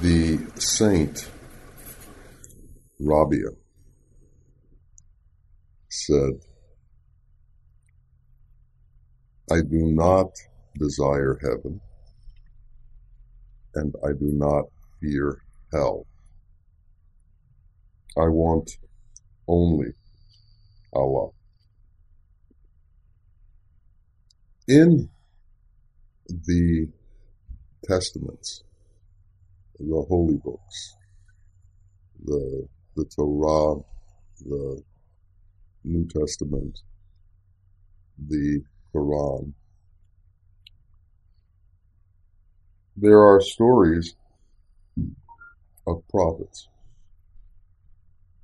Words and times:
The 0.00 0.50
saint 0.56 1.30
Rabia 2.98 3.50
said, 5.88 6.40
I 9.50 9.60
do 9.60 9.92
not 9.92 10.30
desire 10.78 11.38
heaven 11.42 11.80
and 13.74 13.94
I 14.04 14.12
do 14.12 14.32
not 14.32 14.64
fear 15.00 15.42
hell. 15.72 16.06
I 18.16 18.28
want 18.28 18.70
only 19.48 19.92
Allah. 20.92 21.30
In 24.68 25.08
the 26.28 26.88
Testaments, 27.84 28.62
the 29.88 30.04
holy 30.08 30.38
books, 30.44 30.96
the, 32.24 32.66
the 32.96 33.04
Torah, 33.04 33.80
the 34.40 34.82
New 35.84 36.06
Testament, 36.06 36.78
the 38.28 38.62
Quran, 38.94 39.52
there 42.96 43.20
are 43.20 43.40
stories 43.40 44.14
of 45.86 46.02
prophets. 46.08 46.68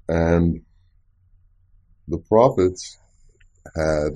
And 0.09 0.63
the 2.09 2.19
prophets 2.19 2.99
had 3.77 4.15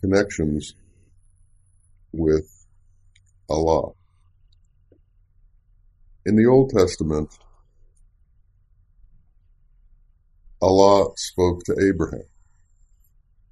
connections 0.00 0.74
with 2.12 2.66
Allah. 3.48 3.92
In 6.26 6.36
the 6.36 6.46
Old 6.46 6.70
Testament, 6.70 7.36
Allah 10.62 11.10
spoke 11.16 11.62
to 11.64 11.76
Abraham. 11.86 12.24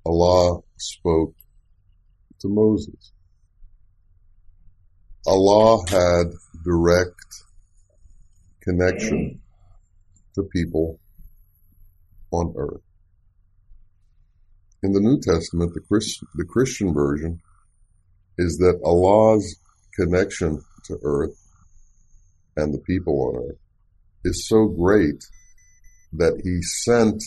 Allah 0.06 0.61
spoke 0.79 1.34
to 2.41 2.48
Moses. 2.48 3.12
Allah 5.27 5.84
had 5.91 6.33
direct 6.64 7.45
connection 8.62 9.41
to 10.34 10.42
people 10.45 10.98
on 12.31 12.55
earth. 12.57 12.81
In 14.83 14.92
the 14.92 15.01
New 15.01 15.20
Testament, 15.20 15.75
the, 15.75 15.81
Christ, 15.81 16.25
the 16.36 16.47
Christian 16.47 16.95
version 16.95 17.39
is 18.39 18.57
that 18.59 18.81
Allah's 18.83 19.57
connection 19.95 20.64
to 20.84 20.98
earth 21.03 21.42
and 22.56 22.72
the 22.72 22.78
people 22.78 23.20
on 23.22 23.50
earth 23.50 23.58
is 24.25 24.48
so 24.48 24.67
great 24.67 25.25
that 26.12 26.41
he 26.45 26.61
sent 26.62 27.22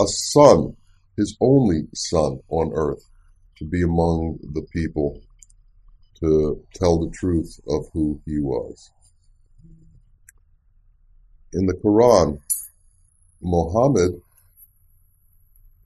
a 0.00 0.04
son, 0.06 0.76
his 1.16 1.36
only 1.40 1.82
son 1.94 2.40
on 2.48 2.72
earth, 2.74 3.04
to 3.58 3.64
be 3.64 3.82
among 3.82 4.38
the 4.54 4.66
people 4.72 5.20
to 6.20 6.64
tell 6.74 6.98
the 6.98 7.10
truth 7.10 7.60
of 7.68 7.84
who 7.92 8.20
he 8.24 8.38
was. 8.40 8.90
In 11.52 11.66
the 11.66 11.74
Quran, 11.74 12.40
Muhammad, 13.42 14.22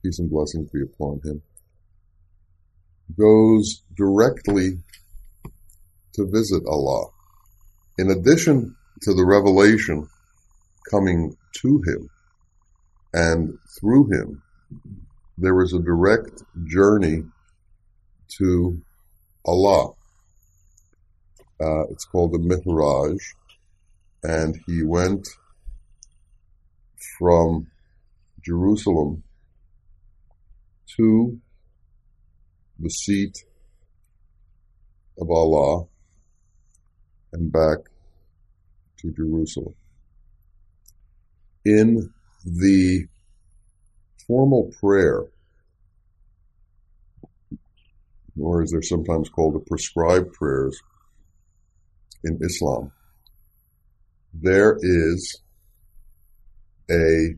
peace 0.01 0.19
and 0.19 0.29
blessings 0.29 0.69
be 0.71 0.81
upon 0.81 1.19
him, 1.23 1.41
goes 3.17 3.81
directly 3.95 4.77
to 6.13 6.25
visit 6.29 6.63
Allah. 6.67 7.09
In 7.97 8.11
addition 8.11 8.75
to 9.01 9.13
the 9.13 9.25
revelation 9.25 10.07
coming 10.91 11.35
to 11.61 11.81
him 11.87 12.09
and 13.11 13.57
through 13.79 14.11
him, 14.11 14.43
there 15.37 15.61
is 15.61 15.73
a 15.73 15.79
direct 15.79 16.43
journey 16.65 17.23
to 18.37 18.81
Allah. 19.45 19.93
Uh, 21.59 21.87
it's 21.89 22.05
called 22.05 22.33
the 22.33 22.39
Mi'raj, 22.39 23.17
and 24.23 24.59
he 24.67 24.83
went 24.83 25.27
from 27.17 27.67
Jerusalem 28.45 29.23
to 30.97 31.39
the 32.79 32.89
seat 32.89 33.43
of 35.19 35.31
Allah 35.31 35.87
and 37.33 37.51
back 37.51 37.77
to 38.99 39.11
Jerusalem. 39.11 39.75
In 41.65 42.13
the 42.45 43.05
formal 44.25 44.71
prayer, 44.79 45.23
or 48.39 48.61
as 48.61 48.71
they're 48.71 48.81
sometimes 48.81 49.29
called 49.29 49.55
the 49.55 49.59
prescribed 49.59 50.31
prayers 50.33 50.79
in 52.23 52.39
Islam, 52.41 52.91
there 54.33 54.77
is 54.81 55.41
a 56.89 57.35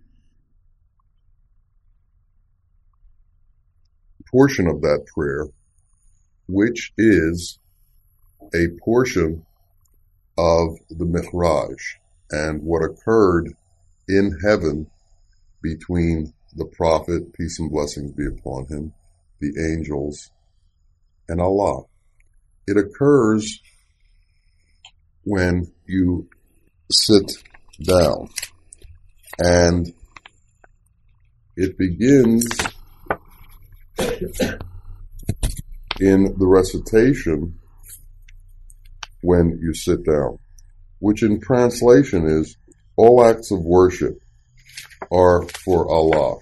portion 4.29 4.67
of 4.67 4.81
that 4.81 5.05
prayer 5.13 5.47
which 6.47 6.93
is 6.97 7.59
a 8.53 8.67
portion 8.83 9.45
of 10.39 10.77
the 10.89 11.05
Mi'raj 11.05 11.97
and 12.31 12.63
what 12.63 12.81
occurred 12.81 13.53
in 14.07 14.39
heaven 14.41 14.89
between 15.61 16.33
the 16.55 16.63
Prophet, 16.65 17.33
peace 17.33 17.59
and 17.59 17.69
blessings 17.69 18.13
be 18.13 18.25
upon 18.25 18.65
him, 18.67 18.93
the 19.41 19.51
angels, 19.73 20.31
and 21.27 21.41
Allah. 21.41 21.83
It 22.67 22.77
occurs 22.77 23.59
when 25.25 25.73
you 25.85 26.29
sit 26.89 27.43
down 27.83 28.29
and 29.39 29.93
it 31.57 31.77
begins 31.77 32.47
in 35.99 36.33
the 36.37 36.47
recitation 36.47 37.59
when 39.21 39.59
you 39.61 39.73
sit 39.73 40.05
down, 40.05 40.39
which 40.99 41.23
in 41.23 41.39
translation 41.39 42.25
is 42.25 42.57
all 42.95 43.23
acts 43.23 43.51
of 43.51 43.61
worship 43.61 44.19
are 45.11 45.43
for 45.65 45.89
Allah. 45.89 46.39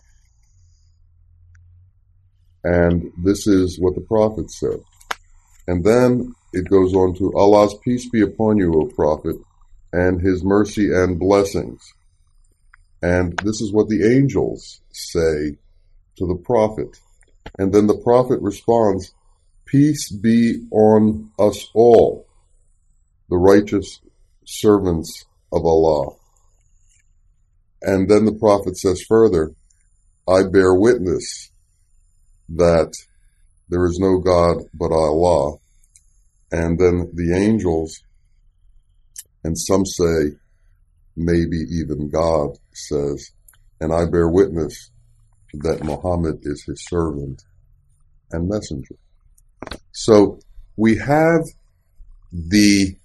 And 2.64 3.12
this 3.24 3.48
is 3.48 3.80
what 3.80 3.96
the 3.96 4.02
Prophet 4.02 4.52
said. 4.52 4.80
And 5.68 5.84
then 5.84 6.34
it 6.54 6.70
goes 6.70 6.94
on 6.94 7.16
to 7.16 7.34
Allah's 7.36 7.76
peace 7.84 8.10
be 8.10 8.22
upon 8.22 8.58
you, 8.58 8.74
O 8.74 8.86
Prophet, 8.86 9.36
and 9.94 10.22
His 10.22 10.44
mercy 10.44 10.94
and 10.94 11.20
blessings. 11.20 11.82
And 13.02 13.38
this 13.44 13.62
is 13.62 13.72
what 13.72 13.90
the 13.90 14.16
angels 14.16 14.82
say 14.92 15.58
to 16.18 16.28
the 16.28 16.42
Prophet. 16.44 17.00
And 17.58 17.74
then 17.74 17.88
the 17.88 17.98
Prophet 17.98 18.42
responds, 18.42 19.14
Peace 19.66 20.12
be 20.12 20.66
on 20.72 21.32
us 21.40 21.70
all, 21.74 22.27
the 23.30 23.38
righteous 23.38 24.00
servants 24.46 25.26
of 25.52 25.66
Allah. 25.66 26.16
And 27.82 28.10
then 28.10 28.26
the 28.26 28.34
Prophet 28.34 28.78
says 28.78 29.04
further, 29.08 29.54
I 30.28 30.44
bear 30.44 30.74
witness 30.74 31.52
that 32.50 32.94
there 33.70 33.86
is 33.86 34.00
no 34.00 34.20
God 34.20 34.64
but 34.74 34.92
Allah. 34.92 35.58
And 36.52 36.80
then 36.80 37.12
the 37.14 37.36
angels, 37.36 38.02
and 39.44 39.58
some 39.58 39.86
say 39.86 40.38
maybe 41.16 41.58
even 41.72 42.10
God 42.10 42.52
says, 42.74 43.32
and 43.80 43.94
I 43.94 44.06
bear 44.06 44.28
witness 44.30 44.92
that 45.54 45.84
Muhammad 45.84 46.40
is 46.44 46.64
his 46.66 46.86
servant 46.88 47.44
and 48.32 48.48
messenger. 48.48 48.96
So 49.92 50.40
we 50.76 50.98
have 50.98 51.42
the 52.32 52.96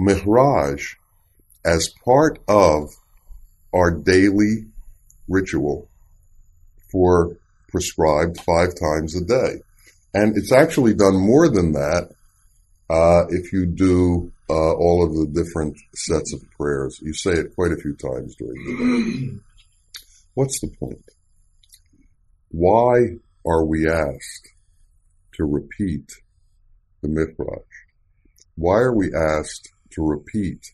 Mi'raj 0.00 0.96
as 1.64 1.92
part 2.04 2.38
of 2.48 2.88
our 3.74 3.90
daily 3.90 4.66
ritual 5.28 5.88
for 6.90 7.36
prescribed 7.68 8.40
five 8.40 8.70
times 8.80 9.14
a 9.14 9.24
day. 9.24 9.60
And 10.14 10.36
it's 10.36 10.52
actually 10.52 10.94
done 10.94 11.16
more 11.16 11.48
than 11.48 11.72
that 11.72 12.10
uh, 12.88 13.26
if 13.28 13.52
you 13.52 13.66
do 13.66 14.32
uh, 14.48 14.72
all 14.72 15.04
of 15.04 15.12
the 15.12 15.26
different 15.26 15.76
sets 15.94 16.32
of 16.34 16.42
prayers. 16.56 16.98
You 17.00 17.12
say 17.12 17.32
it 17.32 17.54
quite 17.54 17.70
a 17.70 17.76
few 17.76 17.94
times 17.94 18.34
during 18.36 18.64
the 18.64 18.72
day. 18.72 19.38
What's 20.34 20.60
the 20.60 20.68
point? 20.68 21.04
Why 22.50 23.18
are 23.46 23.64
we 23.64 23.88
asked 23.88 24.48
to 25.34 25.44
repeat 25.44 26.10
the 27.02 27.08
Mi'raj? 27.08 27.62
why 28.60 28.76
are 28.76 28.94
we 28.94 29.10
asked 29.14 29.72
to 29.92 30.06
repeat 30.06 30.72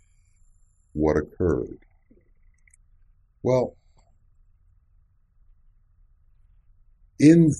what 0.92 1.16
occurred? 1.16 1.78
Well, 3.42 3.76
in 7.18 7.52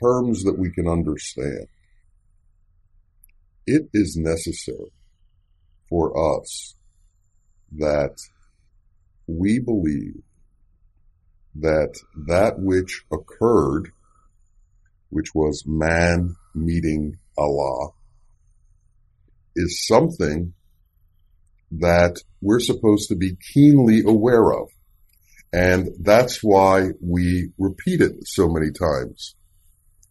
terms 0.00 0.44
that 0.44 0.58
we 0.58 0.70
can 0.70 0.88
understand, 0.88 1.66
it 3.66 3.88
is 3.92 4.16
necessary 4.16 4.92
for 5.88 6.36
us 6.36 6.74
that 7.72 8.16
we 9.26 9.58
believe 9.58 10.22
that 11.54 11.94
that 12.26 12.58
which 12.58 13.04
occurred, 13.10 13.90
which 15.10 15.34
was 15.34 15.64
man 15.66 16.36
meeting 16.54 17.18
Allah, 17.36 17.90
is 19.56 19.86
something 19.86 20.52
that 21.72 22.22
we're 22.40 22.60
supposed 22.60 23.08
to 23.08 23.16
be 23.16 23.36
keenly 23.52 24.02
aware 24.06 24.52
of. 24.52 24.68
And 25.52 25.88
that's 26.00 26.42
why 26.42 26.90
we 27.00 27.50
repeat 27.58 28.00
it 28.00 28.12
so 28.24 28.48
many 28.48 28.70
times 28.70 29.34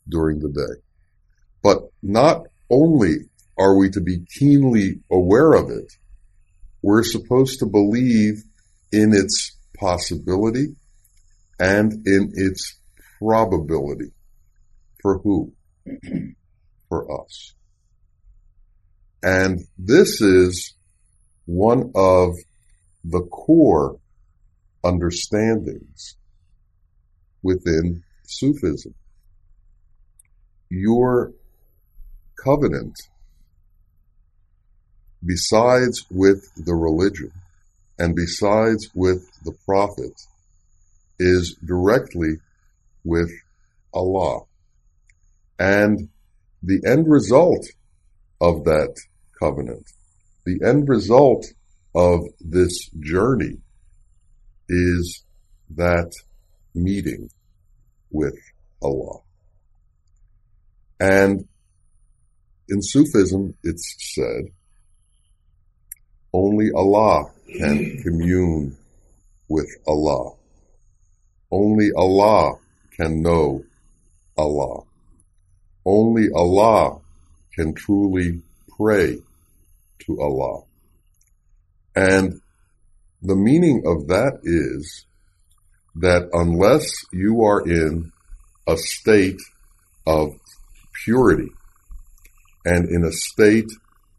during 0.10 0.40
the 0.40 0.50
day. 0.50 0.82
But 1.64 1.84
not 2.02 2.48
only 2.70 3.30
are 3.58 3.76
we 3.76 3.90
to 3.92 4.02
be 4.02 4.26
keenly 4.38 5.00
aware 5.12 5.54
of 5.54 5.70
it, 5.70 5.94
we're 6.82 7.04
supposed 7.04 7.60
to 7.60 7.66
believe 7.66 8.44
in 8.92 9.14
its 9.14 9.58
possibility 9.78 10.76
and 11.60 12.08
in 12.08 12.32
its 12.36 12.78
probability. 13.20 14.12
For 15.02 15.20
who? 15.20 15.54
For 16.90 17.22
us. 17.22 17.55
And 19.26 19.66
this 19.76 20.22
is 20.22 20.76
one 21.48 21.92
of 21.96 22.36
the 23.04 23.22
core 23.22 23.98
understandings 24.84 26.16
within 27.42 28.04
Sufism. 28.28 28.94
Your 30.70 31.34
covenant, 32.44 32.96
besides 35.26 36.06
with 36.12 36.48
the 36.56 36.76
religion 36.76 37.32
and 37.98 38.16
besides 38.16 38.92
with 38.94 39.28
the 39.44 39.54
prophet, 39.66 40.22
is 41.18 41.56
directly 41.66 42.36
with 43.04 43.32
Allah. 43.92 44.42
And 45.58 46.10
the 46.62 46.80
end 46.86 47.10
result 47.10 47.66
of 48.40 48.66
that 48.66 48.96
covenant, 49.46 49.86
the 50.46 50.60
end 50.66 50.90
result 50.90 51.46
of 51.94 52.22
this 52.40 52.90
journey 53.00 53.58
is 54.68 55.24
that 55.76 56.12
meeting 56.74 57.30
with 58.12 58.38
Allah. 58.82 59.20
And 61.00 61.48
in 62.70 62.82
Sufism, 62.82 63.56
it's 63.64 63.96
said, 64.16 64.46
only 66.34 66.72
Allah 66.76 67.32
can 67.60 68.02
commune 68.04 68.76
with 69.48 69.70
Allah. 69.88 70.34
Only 71.52 71.90
Allah 71.96 72.56
can 72.98 73.22
know 73.22 73.64
Allah. 74.38 74.84
Only 75.86 76.28
Allah 76.36 77.00
can 77.56 77.74
truly 77.74 78.42
pray 78.78 79.20
to 80.06 80.20
Allah. 80.22 80.64
And 81.96 82.42
the 83.22 83.36
meaning 83.36 83.84
of 83.86 84.08
that 84.08 84.40
is 84.44 85.06
that 85.96 86.30
unless 86.34 86.92
you 87.14 87.44
are 87.44 87.62
in 87.62 88.12
a 88.68 88.78
state 88.78 89.40
of 90.06 90.34
purity 91.04 91.50
and 92.66 92.90
in 92.90 93.04
a 93.04 93.12
state 93.12 93.72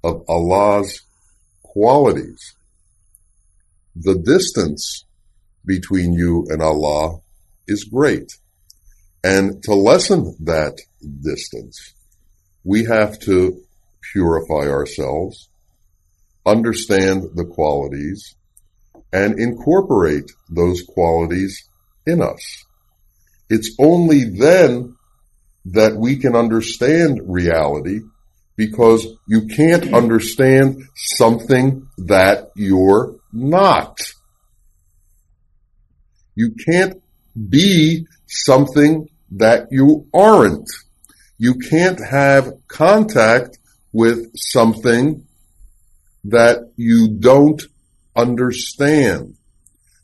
of 0.02 0.24
Allah's 0.28 1.02
qualities, 1.62 2.54
the 3.94 4.14
distance 4.14 5.04
between 5.64 6.12
you 6.12 6.46
and 6.48 6.62
Allah 6.62 7.18
is 7.66 7.84
great. 7.84 8.32
And 9.24 9.62
to 9.64 9.74
lessen 9.74 10.36
that 10.44 10.78
distance, 11.20 11.94
we 12.62 12.84
have 12.84 13.18
to 13.20 13.60
purify 14.12 14.68
ourselves, 14.70 15.48
understand 16.46 17.24
the 17.34 17.44
qualities, 17.44 18.36
and 19.12 19.38
incorporate 19.38 20.30
those 20.48 20.82
qualities 20.82 21.68
in 22.06 22.22
us. 22.22 22.64
It's 23.48 23.74
only 23.78 24.24
then 24.24 24.96
that 25.66 25.96
we 25.96 26.16
can 26.16 26.36
understand 26.36 27.20
reality 27.24 28.00
because 28.56 29.06
you 29.26 29.46
can't 29.48 29.92
understand 29.94 30.82
something 30.94 31.88
that 31.98 32.50
you're 32.54 33.16
not. 33.32 34.00
You 36.34 36.54
can't 36.66 37.02
be 37.48 38.06
something 38.26 39.08
that 39.32 39.68
you 39.70 40.06
aren't. 40.14 40.68
You 41.38 41.54
can't 41.54 42.00
have 42.00 42.52
contact 42.68 43.58
with 43.92 44.30
something 44.36 45.25
that 46.30 46.72
you 46.76 47.08
don't 47.08 47.62
understand. 48.14 49.36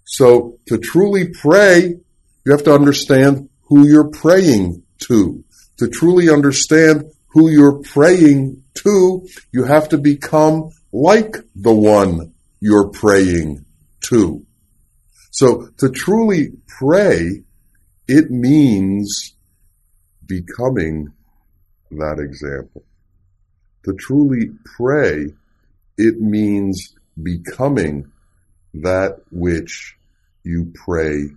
So 0.05 0.59
to 0.67 0.79
truly 0.79 1.29
pray, 1.29 1.97
you 2.45 2.53
have 2.53 2.65
to 2.65 2.75
understand 2.75 3.49
who 3.63 3.87
you're 3.87 4.11
praying 4.11 4.83
to. 5.09 5.45
To 5.79 5.89
truly 5.89 6.31
understand 6.31 7.11
who 7.29 7.49
you're 7.49 7.79
praying 7.79 8.63
to, 8.75 9.27
you 9.53 9.65
have 9.65 9.89
to 9.91 9.99
become 9.99 10.71
like 10.93 11.37
the 11.57 11.73
one 11.73 12.35
you're 12.61 12.89
praying 12.89 13.65
to. 14.03 14.45
So 15.31 15.69
to 15.79 15.89
truly 15.89 16.53
pray, 16.67 17.43
it 18.07 18.31
means 18.31 19.35
becoming 20.27 21.13
that 21.91 22.19
example. 22.19 22.85
To 23.85 23.95
truly 23.95 24.51
pray, 24.77 25.33
it 26.03 26.21
means 26.21 26.95
becoming 27.23 28.11
that 28.75 29.21
which 29.31 29.97
you 30.43 30.73
pray 30.75 31.29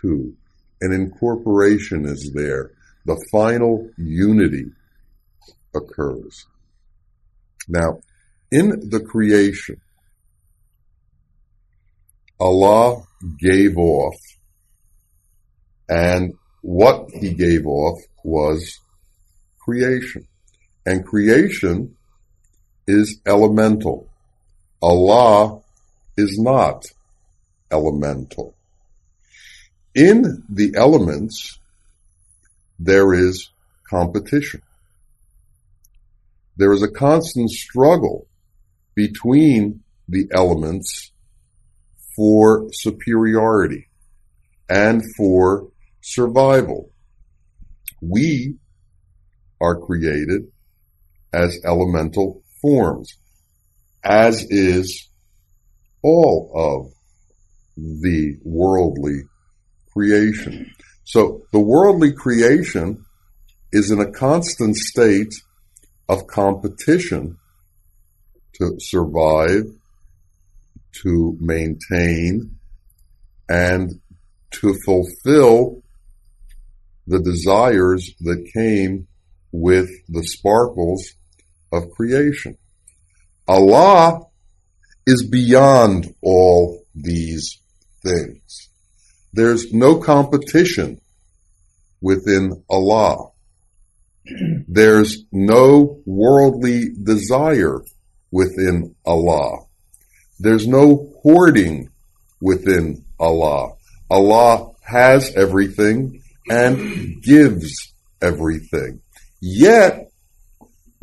to. 0.00 0.34
An 0.80 0.92
incorporation 0.92 2.04
is 2.04 2.32
there. 2.32 2.72
The 3.06 3.24
final 3.30 3.88
unity 3.96 4.66
occurs. 5.74 6.46
Now, 7.68 8.00
in 8.50 8.90
the 8.90 9.00
creation, 9.00 9.80
Allah 12.38 13.04
gave 13.38 13.78
off, 13.78 14.16
and 15.88 16.34
what 16.60 17.10
He 17.10 17.32
gave 17.32 17.66
off 17.66 18.00
was 18.22 18.80
creation. 19.58 20.26
And 20.84 21.06
creation 21.06 21.96
is 22.86 23.20
elemental. 23.26 24.08
Allah 24.82 25.60
is 26.16 26.38
not 26.38 26.86
elemental. 27.70 28.54
In 29.94 30.42
the 30.48 30.74
elements, 30.76 31.58
there 32.78 33.14
is 33.14 33.50
competition. 33.88 34.62
There 36.56 36.72
is 36.72 36.82
a 36.82 36.90
constant 36.90 37.50
struggle 37.50 38.26
between 38.94 39.82
the 40.08 40.28
elements 40.32 41.12
for 42.14 42.68
superiority 42.72 43.88
and 44.68 45.02
for 45.16 45.68
survival. 46.00 46.90
We 48.00 48.56
are 49.60 49.76
created 49.76 50.52
as 51.32 51.58
elemental 51.64 52.43
forms, 52.64 53.18
as 54.02 54.46
is 54.48 55.10
all 56.02 56.50
of 56.54 56.92
the 57.76 58.38
worldly 58.42 59.20
creation. 59.92 60.72
So 61.04 61.42
the 61.52 61.60
worldly 61.60 62.14
creation 62.14 63.04
is 63.70 63.90
in 63.90 64.00
a 64.00 64.10
constant 64.10 64.76
state 64.76 65.34
of 66.08 66.26
competition 66.26 67.36
to 68.54 68.76
survive, 68.78 69.64
to 71.02 71.36
maintain, 71.40 72.56
and 73.46 74.00
to 74.52 74.74
fulfill 74.86 75.82
the 77.06 77.20
desires 77.20 78.10
that 78.20 78.50
came 78.54 79.06
with 79.52 79.90
the 80.08 80.22
sparkles 80.22 81.12
of 81.74 81.90
creation. 81.90 82.56
Allah 83.46 84.20
is 85.06 85.26
beyond 85.26 86.14
all 86.22 86.82
these 86.94 87.60
things. 88.02 88.70
There's 89.32 89.72
no 89.72 89.98
competition 89.98 91.00
within 92.00 92.62
Allah. 92.70 93.30
There's 94.68 95.24
no 95.32 96.00
worldly 96.06 96.90
desire 97.02 97.80
within 98.30 98.94
Allah. 99.04 99.64
There's 100.38 100.66
no 100.66 101.12
hoarding 101.22 101.90
within 102.40 103.04
Allah. 103.18 103.74
Allah 104.10 104.72
has 104.82 105.34
everything 105.34 106.22
and 106.48 107.22
gives 107.22 107.72
everything. 108.20 109.00
Yet, 109.40 110.10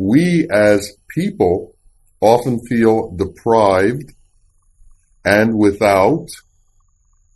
we 0.01 0.47
as 0.49 0.97
people 1.07 1.75
often 2.19 2.59
feel 2.65 3.11
deprived 3.11 4.13
and 5.23 5.55
without 5.55 6.27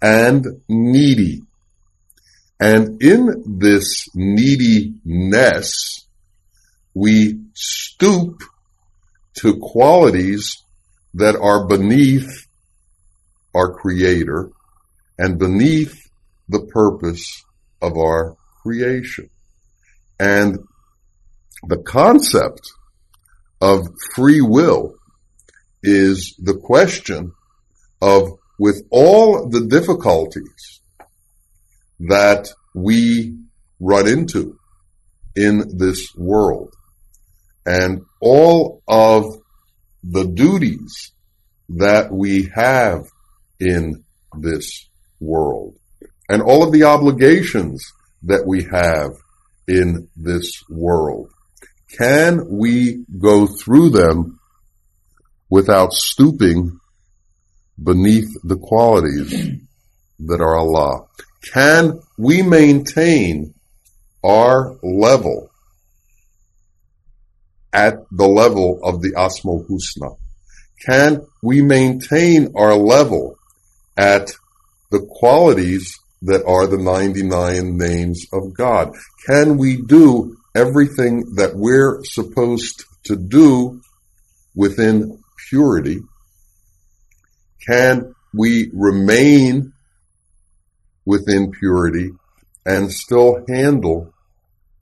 and 0.01 0.45
needy. 0.67 1.43
And 2.59 3.01
in 3.03 3.59
this 3.59 4.07
neediness, 4.15 6.07
we 6.95 7.39
stoop 7.53 8.41
to 9.35 9.59
qualities 9.59 10.63
that 11.13 11.35
are 11.35 11.67
beneath 11.67 12.47
our 13.53 13.73
creator 13.73 14.49
and 15.19 15.37
beneath 15.37 16.09
the 16.49 16.61
purpose 16.61 17.43
of 17.81 17.95
our 17.97 18.35
creation. 18.63 19.29
And 20.19 20.59
the 21.67 21.77
concept 21.77 22.61
of 23.61 23.87
free 24.13 24.41
will 24.41 24.95
is 25.81 26.35
the 26.41 26.57
question 26.57 27.31
of 28.01 28.37
with 28.59 28.83
all 28.89 29.49
the 29.49 29.65
difficulties 29.65 30.81
that 31.99 32.49
we 32.73 33.37
run 33.79 34.07
into 34.07 34.57
in 35.35 35.77
this 35.77 36.13
world 36.15 36.73
and 37.65 38.01
all 38.21 38.81
of 38.87 39.25
the 40.03 40.25
duties 40.25 41.11
that 41.69 42.11
we 42.11 42.49
have 42.53 43.05
in 43.59 44.03
this 44.37 44.87
world 45.19 45.75
and 46.29 46.41
all 46.41 46.63
of 46.63 46.71
the 46.71 46.83
obligations 46.83 47.93
that 48.23 48.45
we 48.45 48.63
have 48.63 49.11
in 49.67 50.07
this 50.15 50.63
world. 50.69 51.31
Can 51.97 52.45
we 52.49 53.05
go 53.19 53.47
through 53.47 53.91
them 53.91 54.39
without 55.49 55.93
stooping 55.93 56.79
beneath 57.81 58.29
the 58.43 58.57
qualities 58.57 59.61
that 60.19 60.41
are 60.41 60.57
Allah? 60.57 61.05
Can 61.53 62.01
we 62.17 62.41
maintain 62.41 63.53
our 64.23 64.77
level 64.83 65.51
at 67.71 67.95
the 68.11 68.27
level 68.27 68.79
of 68.83 69.01
the 69.01 69.11
Asmaul 69.11 69.65
Husna? 69.67 70.17
Can 70.85 71.25
we 71.41 71.61
maintain 71.61 72.51
our 72.55 72.75
level 72.75 73.37
at 73.95 74.31
the 74.91 74.99
qualities 74.99 75.97
that 76.21 76.43
are 76.45 76.67
the 76.67 76.77
99 76.77 77.77
names 77.77 78.25
of 78.33 78.53
God? 78.53 78.93
Can 79.27 79.57
we 79.57 79.81
do 79.81 80.37
everything 80.55 81.35
that 81.35 81.51
we're 81.53 81.99
supposed 82.03 82.85
to 83.03 83.15
do 83.15 83.81
within 84.55 85.21
purity? 85.49 85.99
Can 87.67 88.15
we 88.33 88.71
remain 88.73 89.73
within 91.05 91.51
purity 91.51 92.11
and 92.65 92.91
still 92.91 93.43
handle 93.47 94.13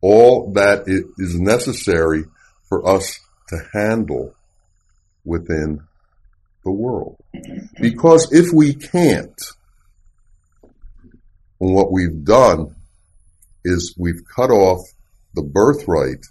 all 0.01 0.53
that 0.53 0.87
it 0.87 1.05
is 1.17 1.39
necessary 1.39 2.25
for 2.69 2.87
us 2.87 3.19
to 3.49 3.57
handle 3.73 4.35
within 5.25 5.81
the 6.63 6.71
world? 6.71 7.17
Because 7.81 8.31
if 8.31 8.53
we 8.53 8.73
can't, 8.73 9.41
what 11.57 11.91
we've 11.91 12.23
done 12.23 12.75
is 13.63 13.95
we've 13.97 14.21
cut 14.35 14.51
off 14.51 14.81
the 15.33 15.43
birthright 15.43 16.25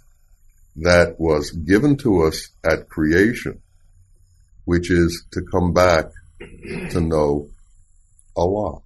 that 0.77 1.19
was 1.19 1.51
given 1.51 1.97
to 1.97 2.23
us 2.23 2.49
at 2.63 2.89
creation, 2.89 3.61
which 4.65 4.89
is 4.89 5.25
to 5.31 5.41
come 5.51 5.73
back 5.73 6.05
to 6.91 6.99
know 6.99 7.49
Allah. 8.35 8.79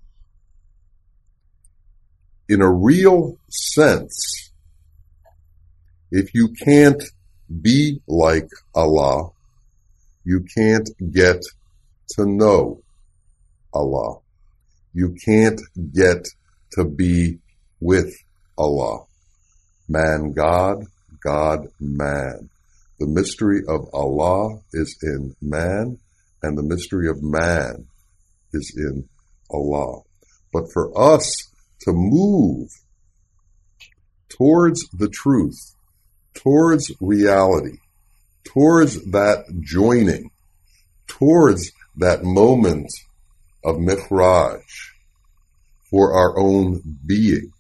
In 2.50 2.62
a 2.62 2.71
real 2.71 3.38
sense, 3.50 4.51
if 6.12 6.33
you 6.33 6.50
can't 6.63 7.03
be 7.62 8.01
like 8.07 8.50
Allah, 8.74 9.31
you 10.24 10.45
can't 10.55 10.89
get 11.12 11.41
to 12.09 12.25
know 12.25 12.81
Allah. 13.74 14.19
You 14.93 15.15
can't 15.25 15.62
get 15.93 16.25
to 16.74 16.86
be 16.86 17.39
with 17.79 18.13
Allah. 18.57 19.05
Man 19.88 20.34
God, 20.34 20.86
God 21.24 21.67
man. 21.79 22.50
The 23.00 23.08
mystery 23.08 23.62
of 23.67 23.88
Allah 23.94 24.60
is 24.74 24.98
in 25.01 25.36
man 25.41 26.00
and 26.41 26.58
the 26.58 26.63
mystery 26.63 27.10
of 27.10 27.22
man 27.22 27.88
is 28.53 28.74
in 28.75 29.08
Allah. 29.50 30.01
But 30.51 30.72
for 30.72 30.98
us 31.00 31.34
to 31.82 31.94
move 31.94 32.70
towards 34.29 34.88
the 34.89 35.10
truth, 35.10 35.75
towards 36.34 36.91
reality, 37.00 37.77
towards 38.44 39.12
that 39.12 39.46
joining, 39.62 40.32
towards 41.08 41.72
that 41.96 42.24
moment 42.24 42.89
of 43.63 43.79
Mi'raj 43.79 44.62
for 45.89 46.13
our 46.13 46.38
own 46.39 46.82
being, 47.06 47.51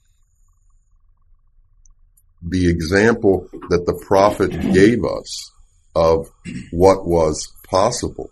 the 2.41 2.69
example 2.69 3.47
that 3.69 3.85
the 3.85 4.03
prophet 4.05 4.51
gave 4.73 5.03
us 5.03 5.51
of 5.95 6.29
what 6.71 7.07
was 7.07 7.51
possible. 7.69 8.29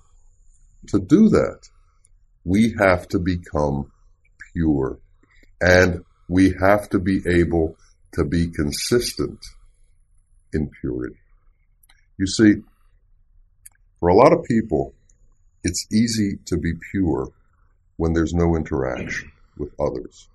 To 0.87 0.99
do 0.99 1.29
that, 1.29 1.61
we 2.43 2.75
have 2.77 3.07
to 3.09 3.19
become 3.19 3.91
pure 4.53 4.99
and 5.59 6.03
we 6.29 6.53
have 6.59 6.89
to 6.89 6.99
be 6.99 7.21
able 7.27 7.75
to 8.13 8.23
be 8.23 8.47
consistent 8.47 9.39
in 10.53 10.69
purity. 10.81 11.17
You 12.17 12.27
see, 12.27 12.55
for 13.99 14.09
a 14.09 14.15
lot 14.15 14.31
of 14.31 14.43
people, 14.43 14.93
it's 15.63 15.87
easy 15.91 16.37
to 16.45 16.57
be 16.57 16.73
pure 16.91 17.29
when 17.97 18.13
there's 18.13 18.33
no 18.33 18.55
interaction 18.55 19.31
with 19.57 19.73
others. 19.79 20.29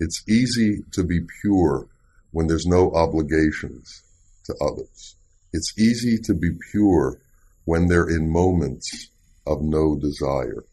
It's 0.00 0.24
easy 0.28 0.82
to 0.92 1.04
be 1.04 1.20
pure 1.42 1.86
when 2.34 2.48
there's 2.48 2.66
no 2.66 2.90
obligations 2.90 4.02
to 4.44 4.52
others. 4.60 5.14
It's 5.52 5.78
easy 5.78 6.18
to 6.24 6.34
be 6.34 6.50
pure 6.72 7.20
when 7.64 7.86
they're 7.86 8.10
in 8.10 8.28
moments 8.28 9.08
of 9.46 9.62
no 9.62 9.94
desire. 9.94 10.64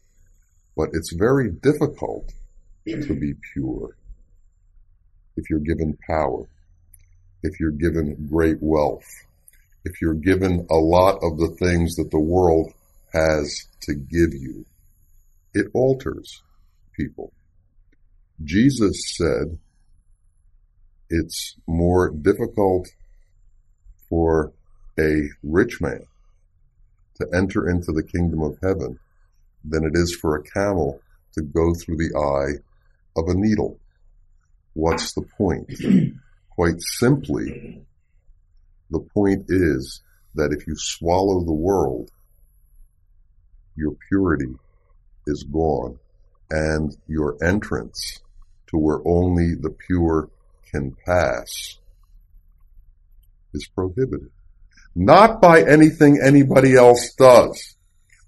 But 0.76 0.88
it's 0.92 1.14
very 1.14 1.52
difficult 1.52 2.32
to 2.84 3.14
be 3.14 3.34
pure 3.54 3.96
if 5.36 5.48
you're 5.48 5.60
given 5.60 5.96
power, 6.04 6.48
if 7.44 7.60
you're 7.60 7.70
given 7.70 8.26
great 8.28 8.58
wealth, 8.60 9.06
if 9.84 10.02
you're 10.02 10.14
given 10.14 10.66
a 10.68 10.74
lot 10.74 11.18
of 11.22 11.38
the 11.38 11.54
things 11.60 11.94
that 11.94 12.10
the 12.10 12.18
world 12.18 12.72
has 13.12 13.68
to 13.82 13.94
give 13.94 14.34
you. 14.34 14.66
It 15.54 15.68
alters 15.74 16.42
people. 16.96 17.32
Jesus 18.42 19.14
said 19.16 19.58
it's 21.12 21.56
more 21.66 22.10
difficult 22.10 22.88
for 24.08 24.52
a 24.98 25.28
rich 25.42 25.78
man 25.80 26.06
to 27.16 27.26
enter 27.34 27.68
into 27.68 27.92
the 27.92 28.02
kingdom 28.02 28.40
of 28.40 28.56
heaven 28.62 28.98
than 29.62 29.84
it 29.84 29.92
is 29.94 30.16
for 30.18 30.34
a 30.34 30.42
camel 30.42 31.00
to 31.34 31.42
go 31.42 31.74
through 31.74 31.98
the 31.98 32.16
eye 32.16 32.58
of 33.14 33.28
a 33.28 33.34
needle. 33.34 33.78
What's 34.72 35.12
the 35.12 35.22
point? 35.22 35.70
Quite 36.50 36.80
simply, 36.80 37.84
the 38.90 39.00
point 39.00 39.44
is 39.48 40.00
that 40.34 40.52
if 40.52 40.66
you 40.66 40.74
swallow 40.76 41.44
the 41.44 41.52
world, 41.52 42.10
your 43.76 43.94
purity 44.08 44.54
is 45.26 45.42
gone 45.44 45.98
and 46.50 46.96
your 47.06 47.36
entrance 47.44 48.20
to 48.68 48.78
where 48.78 49.00
only 49.06 49.54
the 49.54 49.74
pure 49.86 50.30
can 50.72 50.96
pass 51.06 51.78
is 53.54 53.68
prohibited. 53.74 54.30
Not 54.94 55.40
by 55.40 55.62
anything 55.62 56.20
anybody 56.22 56.74
else 56.74 57.14
does. 57.16 57.76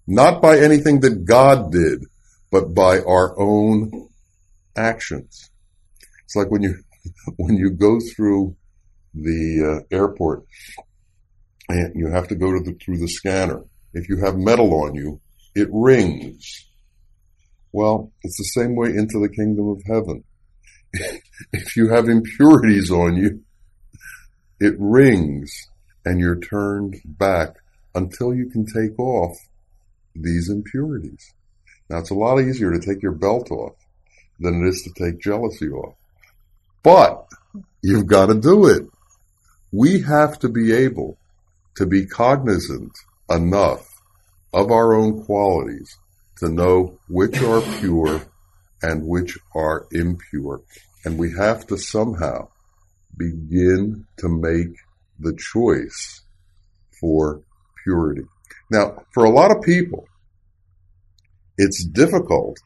Not 0.07 0.43
by 0.43 0.59
anything 0.59 1.01
that 1.01 1.25
God 1.25 1.73
did, 1.73 2.05
but 2.51 2.75
by 2.75 3.01
our 3.01 3.39
own 3.39 4.09
actions. 4.77 5.51
It's 6.25 6.37
like 6.37 6.51
when 6.51 6.63
you, 6.63 6.77
when 7.37 7.57
you 7.57 7.71
go 7.71 7.99
through 8.15 8.57
the 9.15 9.83
uh, 9.91 9.95
airport 9.95 10.45
and 11.69 11.95
you 11.95 12.11
have 12.11 12.29
to 12.29 12.35
go 12.35 12.53
to 12.53 12.61
the, 12.61 12.77
through 12.85 12.99
the 12.99 13.09
scanner. 13.09 13.65
If 13.93 14.09
you 14.09 14.19
have 14.25 14.37
metal 14.37 14.75
on 14.83 14.95
you, 14.95 15.21
it 15.55 15.69
rings. 15.71 16.67
Well, 17.73 18.13
it's 18.23 18.37
the 18.37 18.61
same 18.61 18.77
way 18.77 18.91
into 18.91 19.21
the 19.21 19.29
kingdom 19.29 19.69
of 19.69 19.83
heaven. 19.87 20.25
If 21.53 21.77
you 21.77 21.89
have 21.89 22.09
impurities 22.09 22.91
on 22.91 23.17
you, 23.17 23.43
it 24.61 24.75
rings 24.79 25.69
and 26.05 26.21
you're 26.21 26.41
turned 26.41 27.01
back 27.05 27.57
until 27.95 28.35
you 28.35 28.49
can 28.51 28.67
take 28.67 28.99
off 28.99 29.37
these 30.15 30.49
impurities. 30.49 31.33
Now 31.89 31.99
it's 31.99 32.11
a 32.11 32.15
lot 32.15 32.41
easier 32.41 32.73
to 32.73 32.81
take 32.81 33.03
your 33.03 33.13
belt 33.13 33.51
off 33.51 33.77
than 34.41 34.65
it 34.65 34.69
is 34.69 34.83
to 34.83 35.05
take 35.05 35.21
jealousy 35.21 35.69
off. 35.69 35.95
But 36.83 37.27
you've 37.83 38.07
got 38.07 38.27
to 38.27 38.35
do 38.35 38.67
it. 38.67 38.87
We 39.73 40.03
have 40.03 40.39
to 40.41 40.49
be 40.49 40.73
able 40.73 41.19
to 41.77 41.87
be 41.87 42.07
cognizant 42.07 42.93
enough 43.29 43.89
of 44.53 44.71
our 44.71 44.95
own 44.95 45.25
qualities 45.25 45.97
to 46.37 46.49
know 46.49 46.99
which 47.09 47.41
are 47.43 47.61
pure 47.81 48.23
and 48.83 49.07
which 49.07 49.39
are 49.55 49.87
impure. 49.93 50.63
And 51.05 51.19
we 51.19 51.33
have 51.33 51.67
to 51.69 51.77
somehow 51.77 52.49
begin 53.17 54.07
to 54.19 54.29
make 54.29 54.77
the 55.19 55.35
choice 55.35 56.23
for 57.01 57.43
purity. 57.83 58.23
Now, 58.71 59.05
for 59.13 59.25
a 59.25 59.31
lot 59.31 59.51
of 59.51 59.63
people, 59.63 60.07
it's 61.57 61.85
difficult 61.85 62.59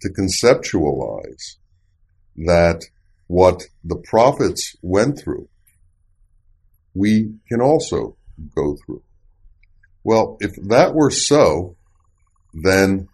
to 0.00 0.08
conceptualize 0.08 1.56
that 2.36 2.82
what 3.26 3.62
the 3.84 3.96
prophets 3.96 4.74
went 4.82 5.18
through, 5.18 5.48
we 6.94 7.34
can 7.48 7.60
also 7.60 8.16
go 8.54 8.76
through. 8.84 9.02
Well, 10.02 10.36
if 10.40 10.54
that 10.68 10.94
were 10.94 11.10
so, 11.10 11.76
then 12.52 13.08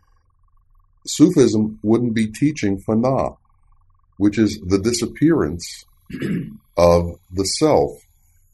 Sufism 1.07 1.79
wouldn't 1.83 2.15
be 2.15 2.27
teaching 2.27 2.83
fana, 2.83 3.37
which 4.17 4.39
is 4.39 4.61
the 4.67 4.79
disappearance 4.79 5.85
of 6.77 7.19
the 7.31 7.45
self 7.45 7.93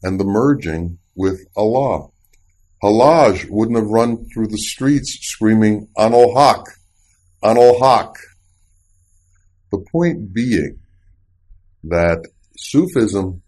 and 0.03 0.19
the 0.19 0.23
merging 0.23 0.99
with 1.15 1.45
Allah. 1.55 2.09
Hallaj 2.83 3.49
wouldn't 3.49 3.77
have 3.77 3.87
run 3.87 4.25
through 4.29 4.47
the 4.47 4.57
streets 4.57 5.17
screaming 5.21 5.87
Anol 5.97 6.35
Haq, 6.35 6.65
Anol 7.43 7.79
Haq. 7.79 8.15
The 9.71 9.83
point 9.91 10.33
being 10.33 10.79
that 11.83 12.25
Sufism 12.55 13.41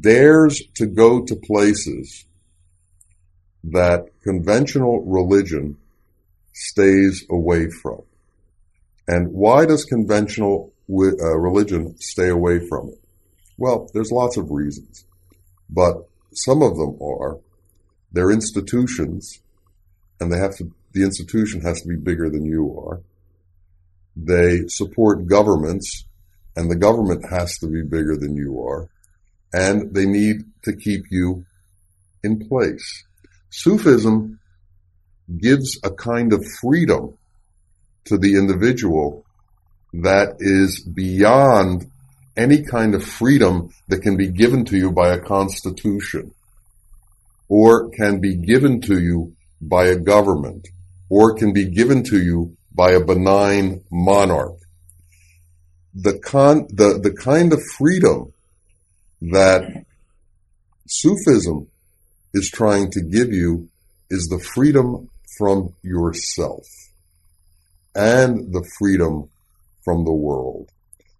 dares 0.00 0.62
to 0.74 0.86
go 0.86 1.24
to 1.24 1.36
places 1.36 2.24
that 3.64 4.06
conventional 4.22 5.04
religion 5.04 5.76
stays 6.56 7.22
away 7.30 7.68
from. 7.68 8.00
And 9.06 9.30
why 9.32 9.66
does 9.66 9.84
conventional 9.84 10.72
uh, 10.90 11.36
religion 11.38 11.94
stay 11.98 12.28
away 12.28 12.66
from 12.66 12.88
it? 12.88 12.98
Well, 13.58 13.90
there's 13.92 14.10
lots 14.10 14.38
of 14.38 14.50
reasons, 14.50 15.04
but 15.68 16.08
some 16.32 16.62
of 16.62 16.76
them 16.78 16.96
are 17.02 17.38
they're 18.12 18.30
institutions 18.30 19.40
and 20.18 20.32
they 20.32 20.38
have 20.38 20.56
to, 20.56 20.72
the 20.92 21.04
institution 21.04 21.60
has 21.60 21.82
to 21.82 21.88
be 21.88 21.96
bigger 21.96 22.30
than 22.30 22.46
you 22.46 22.82
are. 22.86 23.02
They 24.16 24.66
support 24.68 25.26
governments 25.26 26.06
and 26.56 26.70
the 26.70 26.76
government 26.76 27.28
has 27.28 27.58
to 27.58 27.66
be 27.66 27.82
bigger 27.82 28.16
than 28.16 28.34
you 28.34 28.64
are 28.66 28.88
and 29.52 29.94
they 29.94 30.06
need 30.06 30.36
to 30.64 30.74
keep 30.74 31.04
you 31.10 31.44
in 32.24 32.48
place. 32.48 33.04
Sufism 33.50 34.38
gives 35.40 35.78
a 35.82 35.90
kind 35.90 36.32
of 36.32 36.44
freedom 36.60 37.16
to 38.04 38.16
the 38.16 38.36
individual 38.36 39.24
that 39.92 40.36
is 40.38 40.80
beyond 40.80 41.90
any 42.36 42.62
kind 42.62 42.94
of 42.94 43.04
freedom 43.04 43.70
that 43.88 44.02
can 44.02 44.16
be 44.16 44.28
given 44.28 44.64
to 44.64 44.76
you 44.76 44.92
by 44.92 45.08
a 45.08 45.18
constitution 45.20 46.32
or 47.48 47.88
can 47.90 48.20
be 48.20 48.34
given 48.36 48.80
to 48.80 49.00
you 49.00 49.34
by 49.60 49.86
a 49.86 49.96
government 49.96 50.68
or 51.08 51.34
can 51.34 51.52
be 51.52 51.64
given 51.64 52.02
to 52.02 52.20
you 52.20 52.56
by 52.74 52.92
a 52.92 53.00
benign 53.00 53.82
monarch. 53.90 54.58
The 55.94 56.18
con, 56.18 56.66
the, 56.68 56.98
the 57.02 57.12
kind 57.12 57.52
of 57.52 57.62
freedom 57.78 58.32
that 59.22 59.84
Sufism 60.86 61.68
is 62.34 62.50
trying 62.50 62.90
to 62.90 63.00
give 63.00 63.32
you 63.32 63.68
is 64.10 64.26
the 64.26 64.38
freedom 64.38 65.08
from 65.38 65.74
yourself 65.82 66.66
and 67.94 68.52
the 68.52 68.68
freedom 68.78 69.28
from 69.84 70.04
the 70.04 70.12
world, 70.12 70.70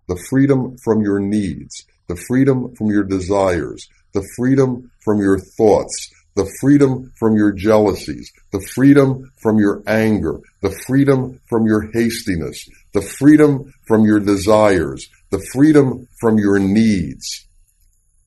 the 0.09 0.23
freedom 0.29 0.77
from 0.85 1.01
your 1.01 1.19
needs, 1.19 1.85
the 2.09 2.17
freedom 2.29 2.75
from 2.77 2.89
your 2.89 3.05
desires, 3.05 3.89
the 4.13 4.27
freedom 4.37 4.91
from 5.03 5.21
your 5.21 5.39
thoughts, 5.39 6.11
the 6.37 6.51
freedom 6.61 7.11
from 7.19 7.35
your 7.35 7.51
jealousies, 7.51 8.31
the 8.53 8.61
freedom 8.75 9.33
from 9.43 9.59
your 9.59 9.83
anger, 9.87 10.39
the 10.61 10.79
freedom 10.87 11.41
from 11.49 11.67
your 11.67 11.91
hastiness, 11.93 12.69
the 12.93 13.01
freedom 13.01 13.73
from 13.87 14.05
your 14.05 14.21
desires, 14.21 15.09
the 15.31 15.45
freedom 15.53 16.07
from 16.21 16.39
your 16.39 16.59
needs, 16.59 17.47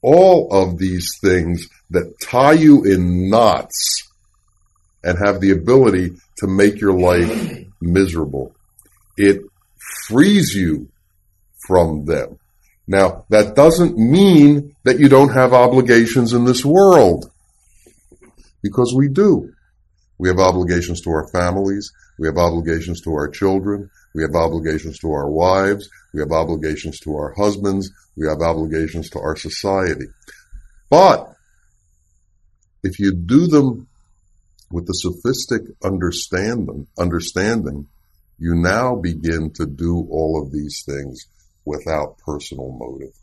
all 0.01 0.47
of 0.51 0.79
these 0.79 1.07
things 1.21 1.67
that 1.91 2.19
tie 2.19 2.53
you 2.53 2.83
in 2.83 3.29
knots 3.29 4.08
and 5.03 5.17
have 5.17 5.39
the 5.39 5.51
ability 5.51 6.11
to 6.37 6.47
make 6.47 6.79
your 6.79 6.93
life 6.93 7.65
miserable. 7.81 8.53
It 9.17 9.41
frees 10.07 10.53
you 10.53 10.89
from 11.67 12.05
them. 12.05 12.39
Now, 12.87 13.25
that 13.29 13.55
doesn't 13.55 13.97
mean 13.97 14.75
that 14.83 14.99
you 14.99 15.09
don't 15.09 15.33
have 15.33 15.53
obligations 15.53 16.33
in 16.33 16.45
this 16.45 16.65
world. 16.65 17.31
Because 18.63 18.93
we 18.95 19.07
do. 19.07 19.53
We 20.17 20.27
have 20.27 20.39
obligations 20.39 21.01
to 21.01 21.11
our 21.11 21.27
families. 21.29 21.93
We 22.17 22.27
have 22.27 22.37
obligations 22.37 23.01
to 23.01 23.13
our 23.13 23.29
children. 23.29 23.89
We 24.15 24.23
have 24.23 24.35
obligations 24.35 24.99
to 24.99 25.11
our 25.11 25.29
wives. 25.29 25.89
We 26.13 26.19
have 26.19 26.31
obligations 26.31 26.99
to 27.01 27.15
our 27.15 27.33
husbands. 27.37 27.91
We 28.17 28.27
have 28.27 28.41
obligations 28.41 29.09
to 29.11 29.19
our 29.19 29.35
society. 29.35 30.07
But 30.89 31.31
if 32.83 32.99
you 32.99 33.13
do 33.13 33.47
them 33.47 33.87
with 34.71 34.85
the 34.85 34.93
Sufistic 34.93 35.63
understanding, 35.83 36.87
understanding, 36.97 37.87
you 38.37 38.55
now 38.55 38.95
begin 38.95 39.51
to 39.55 39.65
do 39.65 40.07
all 40.09 40.41
of 40.41 40.51
these 40.51 40.83
things 40.85 41.27
without 41.65 42.17
personal 42.19 42.71
motive. 42.71 43.13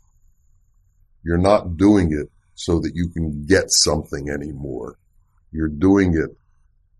You're 1.23 1.37
not 1.37 1.77
doing 1.77 2.11
it 2.11 2.29
so 2.55 2.79
that 2.79 2.95
you 2.95 3.09
can 3.09 3.45
get 3.45 3.65
something 3.67 4.29
anymore. 4.29 4.97
You're 5.51 5.67
doing 5.67 6.15
it 6.15 6.37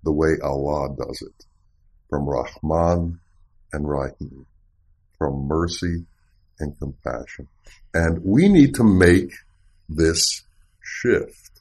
the 0.04 0.12
way 0.12 0.38
Allah 0.44 0.96
does 0.98 1.22
it. 1.22 1.46
From 2.10 2.28
Rahman 2.28 3.20
and 3.74 3.90
Rahim. 3.90 4.46
From 5.18 5.48
mercy 5.48 6.06
and 6.60 6.78
compassion. 6.80 7.48
And 7.94 8.24
we 8.24 8.50
need 8.50 8.76
to 8.76 8.84
make 8.84 9.32
this 9.90 10.44
shift. 10.82 11.52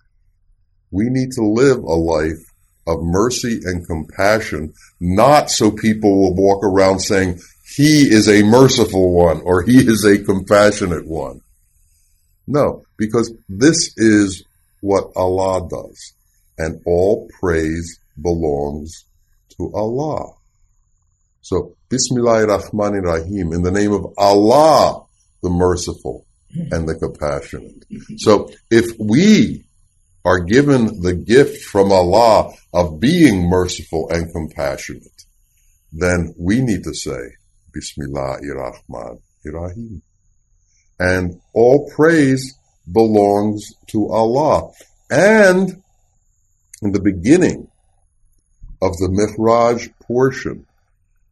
We 0.90 1.08
need 1.08 1.32
to 1.32 1.42
live 1.42 1.78
a 1.78 1.94
life 1.94 2.52
of 2.86 3.02
mercy 3.02 3.60
and 3.64 3.86
compassion, 3.86 4.72
not 5.00 5.50
so 5.50 5.70
people 5.70 6.18
will 6.18 6.34
walk 6.34 6.62
around 6.62 7.00
saying, 7.00 7.40
he 7.74 8.02
is 8.02 8.28
a 8.28 8.42
merciful 8.44 9.12
one 9.12 9.40
or 9.42 9.62
he 9.62 9.78
is 9.78 10.04
a 10.04 10.22
compassionate 10.22 11.06
one. 11.06 11.40
No, 12.46 12.84
because 12.96 13.32
this 13.48 13.92
is 13.96 14.44
what 14.80 15.10
Allah 15.16 15.68
does. 15.68 16.12
And 16.58 16.80
all 16.86 17.28
praise 17.40 17.98
belongs 18.20 19.04
to 19.58 19.72
Allah. 19.74 20.32
So, 21.42 21.76
Bismillahir 21.90 22.48
Rahmanir 22.48 23.02
Rahim, 23.02 23.52
in 23.52 23.62
the 23.62 23.70
name 23.70 23.92
of 23.92 24.06
Allah, 24.16 25.04
the 25.42 25.50
merciful 25.50 26.24
and 26.54 26.88
the 26.88 26.94
compassionate. 26.94 27.84
So, 28.16 28.50
if 28.70 28.86
we 28.98 29.65
are 30.26 30.40
given 30.40 31.02
the 31.02 31.14
gift 31.14 31.62
from 31.66 31.92
Allah 31.92 32.52
of 32.74 32.98
being 32.98 33.48
merciful 33.48 34.08
and 34.10 34.32
compassionate, 34.32 35.22
then 35.92 36.34
we 36.36 36.60
need 36.60 36.82
to 36.82 36.92
say, 36.92 37.36
Bismillahir 37.70 38.56
Rahman 38.56 39.20
Rahim. 39.44 40.02
And 40.98 41.40
all 41.54 41.88
praise 41.94 42.58
belongs 42.90 43.72
to 43.90 44.08
Allah. 44.08 44.72
And 45.08 45.80
in 46.82 46.90
the 46.90 47.00
beginning 47.00 47.68
of 48.82 48.96
the 48.96 49.08
Mi'raj 49.08 49.88
portion 50.02 50.66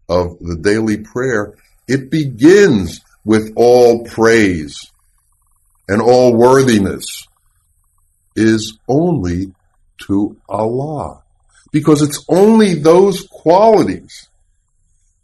of 0.08 0.38
the 0.38 0.56
daily 0.56 0.98
prayer, 0.98 1.56
it 1.88 2.12
begins 2.12 3.00
with 3.24 3.52
all 3.56 4.04
praise 4.04 4.78
and 5.88 6.00
all 6.00 6.36
worthiness 6.36 7.26
is 8.36 8.78
only 8.88 9.52
to 10.06 10.36
Allah. 10.48 11.22
Because 11.72 12.02
it's 12.02 12.24
only 12.28 12.74
those 12.74 13.26
qualities 13.30 14.28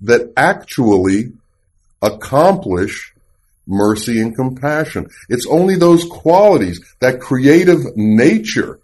that 0.01 0.33
actually 0.37 1.33
accomplish 2.03 3.15
mercy 3.67 4.21
and 4.21 4.35
compassion. 4.35 5.09
It's 5.29 5.47
only 5.47 5.77
those 5.77 6.05
qualities, 6.05 6.81
that 7.01 7.21
creative 7.21 7.97
nature 7.97 8.81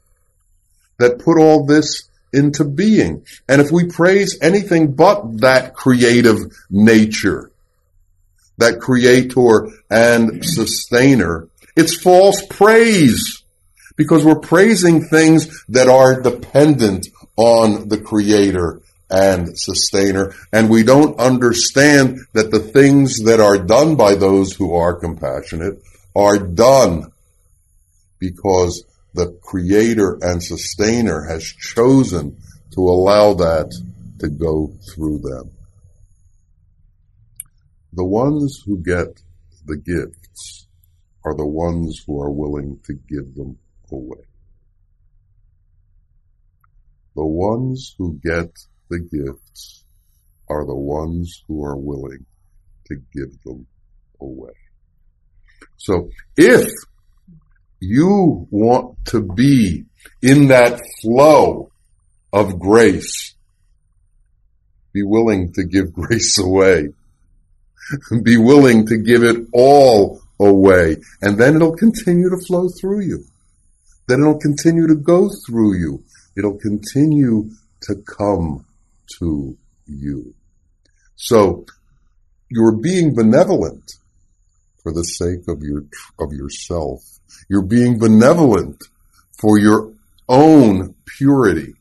that 0.98 1.18
put 1.18 1.38
all 1.38 1.66
this 1.66 2.08
into 2.32 2.64
being. 2.64 3.24
And 3.48 3.60
if 3.60 3.70
we 3.70 3.86
praise 3.86 4.38
anything 4.40 4.92
but 4.92 5.40
that 5.40 5.74
creative 5.74 6.38
nature, 6.70 7.50
that 8.58 8.80
creator 8.80 9.68
and 9.90 10.44
sustainer, 10.44 11.48
it's 11.74 11.96
false 12.00 12.44
praise 12.46 13.42
because 13.96 14.24
we're 14.24 14.38
praising 14.38 15.02
things 15.02 15.64
that 15.68 15.88
are 15.88 16.20
dependent 16.20 17.08
on 17.36 17.88
the 17.88 17.98
creator 17.98 18.80
and 19.10 19.58
sustainer. 19.58 20.34
And 20.52 20.68
we 20.68 20.82
don't 20.82 21.18
understand 21.18 22.18
that 22.32 22.50
the 22.50 22.60
things 22.60 23.18
that 23.24 23.40
are 23.40 23.58
done 23.58 23.96
by 23.96 24.14
those 24.14 24.52
who 24.54 24.74
are 24.74 24.94
compassionate 24.94 25.80
are 26.14 26.38
done 26.38 27.12
because 28.18 28.84
the 29.14 29.38
creator 29.42 30.18
and 30.20 30.42
sustainer 30.42 31.24
has 31.24 31.44
chosen 31.44 32.36
to 32.72 32.80
allow 32.80 33.34
that 33.34 33.72
to 34.18 34.28
go 34.28 34.72
through 34.94 35.18
them. 35.18 35.50
The 37.92 38.04
ones 38.04 38.62
who 38.66 38.82
get 38.82 39.22
the 39.64 39.76
gifts 39.76 40.66
are 41.24 41.34
the 41.34 41.46
ones 41.46 42.02
who 42.06 42.20
are 42.20 42.30
willing 42.30 42.78
to 42.84 42.92
give 42.92 43.34
them 43.34 43.58
away. 43.92 44.24
The 47.14 47.24
ones 47.24 47.94
who 47.96 48.20
get 48.22 48.50
the 48.90 49.00
gifts 49.00 49.84
are 50.48 50.66
the 50.66 50.76
ones 50.76 51.42
who 51.48 51.64
are 51.64 51.76
willing 51.76 52.26
to 52.86 52.96
give 53.12 53.42
them 53.42 53.66
away. 54.20 54.52
So 55.76 56.10
if 56.36 56.70
you 57.80 58.46
want 58.50 59.04
to 59.06 59.20
be 59.20 59.84
in 60.22 60.48
that 60.48 60.80
flow 61.02 61.70
of 62.32 62.58
grace, 62.58 63.34
be 64.92 65.02
willing 65.02 65.52
to 65.54 65.64
give 65.64 65.92
grace 65.92 66.38
away. 66.38 66.88
be 68.22 68.36
willing 68.36 68.86
to 68.86 68.98
give 68.98 69.22
it 69.22 69.46
all 69.52 70.20
away. 70.40 70.96
And 71.22 71.38
then 71.38 71.56
it'll 71.56 71.76
continue 71.76 72.28
to 72.30 72.44
flow 72.46 72.68
through 72.68 73.00
you. 73.00 73.24
Then 74.06 74.20
it'll 74.20 74.38
continue 74.38 74.86
to 74.86 74.94
go 74.94 75.30
through 75.46 75.74
you. 75.78 76.04
It'll 76.36 76.58
continue 76.58 77.50
to 77.82 77.96
come 77.96 78.64
to 79.18 79.56
you. 79.86 80.34
So 81.16 81.66
you're 82.48 82.76
being 82.76 83.14
benevolent 83.14 83.92
for 84.82 84.92
the 84.92 85.02
sake 85.02 85.48
of 85.48 85.62
your, 85.62 85.84
of 86.20 86.32
yourself. 86.32 87.02
You're 87.48 87.62
being 87.62 87.98
benevolent 87.98 88.82
for 89.40 89.58
your 89.58 89.92
own 90.28 90.94
purity. 91.06 91.74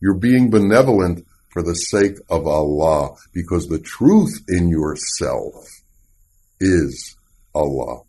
You're 0.00 0.18
being 0.18 0.50
benevolent 0.50 1.26
for 1.50 1.62
the 1.62 1.74
sake 1.74 2.16
of 2.28 2.46
Allah 2.46 3.14
because 3.32 3.68
the 3.68 3.78
truth 3.78 4.42
in 4.48 4.68
yourself 4.68 5.54
is 6.60 7.16
Allah. 7.54 8.02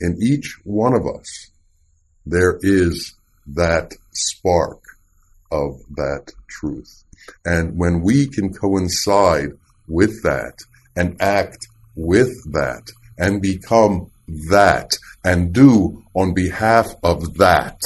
In 0.00 0.18
each 0.22 0.58
one 0.64 0.94
of 0.94 1.06
us, 1.06 1.50
there 2.30 2.58
is 2.62 3.14
that 3.46 3.94
spark 4.12 4.82
of 5.50 5.80
that 5.96 6.32
truth. 6.48 7.04
And 7.44 7.76
when 7.76 8.02
we 8.02 8.28
can 8.28 8.52
coincide 8.52 9.52
with 9.86 10.22
that 10.22 10.58
and 10.94 11.20
act 11.20 11.66
with 11.96 12.30
that 12.52 12.82
and 13.16 13.40
become 13.40 14.10
that 14.50 14.90
and 15.24 15.52
do 15.52 16.04
on 16.14 16.34
behalf 16.34 16.94
of 17.02 17.34
that, 17.38 17.80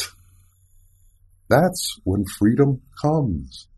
that's 1.48 2.00
when 2.04 2.24
freedom 2.24 2.80
comes 3.00 3.68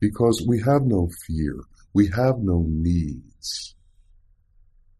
because 0.00 0.44
we 0.46 0.60
have 0.62 0.82
no 0.82 1.08
fear. 1.26 1.60
We 1.92 2.08
have 2.08 2.38
no 2.38 2.64
needs. 2.66 3.74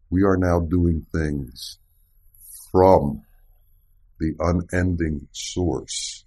We 0.09 0.23
are 0.23 0.37
now 0.37 0.59
doing 0.59 1.05
things 1.11 1.77
from 2.71 3.23
the 4.19 4.35
unending 4.39 5.27
source, 5.31 6.25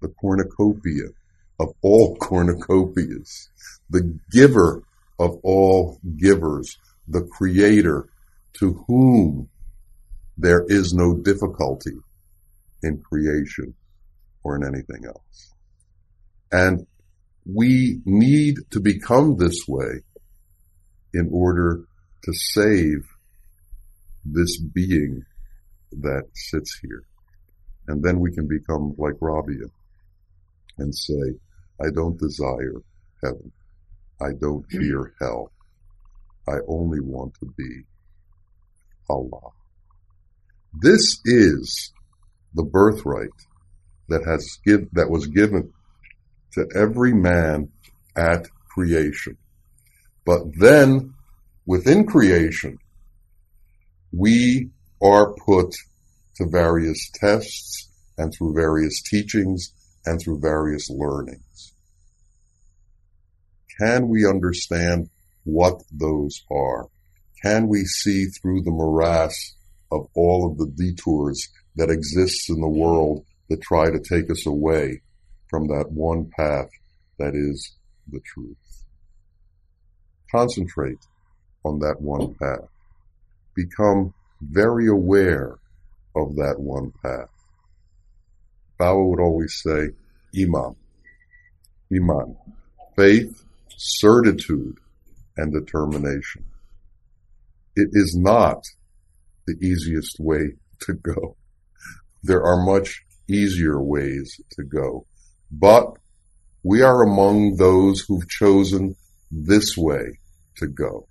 the 0.00 0.08
cornucopia 0.08 1.08
of 1.60 1.74
all 1.82 2.16
cornucopias, 2.20 3.48
the 3.90 4.18
giver 4.30 4.82
of 5.18 5.38
all 5.42 5.98
givers, 6.16 6.78
the 7.08 7.22
creator 7.22 8.08
to 8.54 8.84
whom 8.86 9.48
there 10.36 10.64
is 10.68 10.92
no 10.92 11.14
difficulty 11.14 11.96
in 12.82 13.00
creation 13.00 13.74
or 14.42 14.56
in 14.56 14.64
anything 14.64 15.04
else. 15.06 15.52
And 16.50 16.86
we 17.44 18.00
need 18.04 18.56
to 18.70 18.80
become 18.80 19.36
this 19.36 19.66
way 19.68 20.00
in 21.14 21.28
order 21.32 21.84
to 22.24 22.32
save 22.32 23.04
this 24.24 24.58
being 24.60 25.24
that 26.00 26.24
sits 26.34 26.78
here. 26.82 27.04
And 27.88 28.02
then 28.02 28.20
we 28.20 28.32
can 28.32 28.46
become 28.46 28.94
like 28.96 29.14
Rabia 29.20 29.66
and 30.78 30.94
say, 30.94 31.34
I 31.80 31.90
don't 31.90 32.18
desire 32.18 32.74
heaven. 33.22 33.52
I 34.20 34.32
don't 34.40 34.64
hmm. 34.70 34.78
fear 34.78 35.14
hell. 35.20 35.52
I 36.48 36.56
only 36.68 37.00
want 37.00 37.34
to 37.40 37.46
be 37.56 37.82
Allah. 39.08 39.50
This 40.80 41.20
is 41.24 41.92
the 42.54 42.64
birthright 42.64 43.28
that 44.08 44.24
has 44.24 44.58
give, 44.64 44.88
that 44.92 45.10
was 45.10 45.26
given 45.26 45.72
to 46.52 46.66
every 46.74 47.12
man 47.12 47.68
at 48.16 48.46
creation. 48.68 49.36
But 50.24 50.42
then 50.58 51.14
within 51.66 52.06
creation, 52.06 52.78
we 54.12 54.70
are 55.02 55.34
put 55.34 55.74
to 56.36 56.46
various 56.46 57.10
tests 57.14 57.90
and 58.16 58.32
through 58.32 58.54
various 58.54 59.02
teachings 59.02 59.72
and 60.06 60.20
through 60.20 60.38
various 60.38 60.88
learnings. 60.90 61.74
Can 63.80 64.08
we 64.08 64.26
understand 64.26 65.10
what 65.44 65.82
those 65.90 66.42
are? 66.50 66.86
Can 67.42 67.68
we 67.68 67.84
see 67.84 68.26
through 68.26 68.62
the 68.62 68.70
morass 68.70 69.54
of 69.90 70.06
all 70.14 70.50
of 70.50 70.58
the 70.58 70.66
detours 70.66 71.48
that 71.76 71.90
exists 71.90 72.48
in 72.48 72.60
the 72.60 72.68
world 72.68 73.24
that 73.48 73.60
try 73.60 73.90
to 73.90 73.98
take 73.98 74.30
us 74.30 74.46
away 74.46 75.02
from 75.48 75.66
that 75.68 75.90
one 75.90 76.30
path 76.36 76.68
that 77.18 77.34
is 77.34 77.72
the 78.10 78.20
truth? 78.20 78.56
Concentrate 80.30 81.04
on 81.64 81.80
that 81.80 82.00
one 82.00 82.34
path. 82.34 82.68
Become 83.54 84.14
very 84.50 84.88
aware 84.88 85.56
of 86.16 86.36
that 86.36 86.56
one 86.58 86.92
path. 87.02 87.28
Bawa 88.80 89.10
would 89.10 89.20
always 89.20 89.60
say, 89.62 89.90
Iman. 90.38 90.74
Iman. 91.94 92.36
Faith, 92.96 93.44
certitude, 93.76 94.78
and 95.36 95.52
determination. 95.52 96.44
It 97.76 97.88
is 97.92 98.16
not 98.18 98.64
the 99.46 99.54
easiest 99.62 100.16
way 100.18 100.54
to 100.80 100.94
go. 100.94 101.36
There 102.22 102.42
are 102.42 102.64
much 102.64 103.02
easier 103.28 103.80
ways 103.80 104.40
to 104.52 104.64
go. 104.64 105.06
But 105.50 105.96
we 106.62 106.82
are 106.82 107.02
among 107.02 107.56
those 107.56 108.00
who've 108.00 108.28
chosen 108.28 108.94
this 109.30 109.76
way 109.76 110.18
to 110.56 110.66
go. 110.66 111.08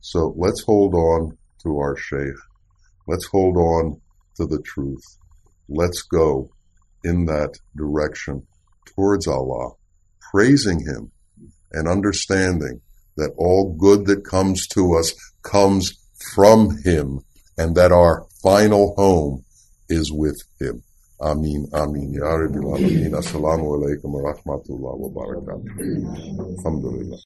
So 0.00 0.34
let's 0.36 0.62
hold 0.62 0.94
on 0.94 1.38
to 1.62 1.78
our 1.78 1.96
Shaykh. 1.96 2.34
Let's 3.06 3.26
hold 3.26 3.56
on 3.56 4.00
to 4.36 4.46
the 4.46 4.60
truth. 4.62 5.04
Let's 5.68 6.02
go 6.02 6.50
in 7.04 7.26
that 7.26 7.58
direction 7.76 8.46
towards 8.86 9.26
Allah, 9.26 9.72
praising 10.30 10.80
Him 10.80 11.12
and 11.72 11.88
understanding 11.88 12.80
that 13.16 13.32
all 13.36 13.74
good 13.78 14.06
that 14.06 14.24
comes 14.24 14.66
to 14.68 14.94
us 14.94 15.14
comes 15.42 15.92
from 16.34 16.78
Him 16.82 17.20
and 17.58 17.74
that 17.76 17.92
our 17.92 18.26
final 18.42 18.94
home 18.96 19.44
is 19.90 20.10
with 20.12 20.40
him. 20.58 20.82
Amin, 21.20 21.66
Amin. 21.74 22.12
Ya 22.14 22.24
Rabbil 22.24 22.64
Alameen. 22.64 23.12
Assalamu 23.12 23.76
alaikum 23.76 24.04
wa 24.04 24.32
wa 24.96 25.08
barakatuh. 25.10 26.56
Alhamdulillah. 26.56 27.18